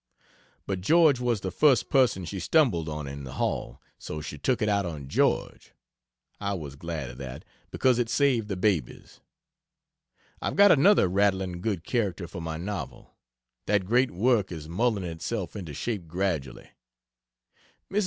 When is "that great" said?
13.67-14.09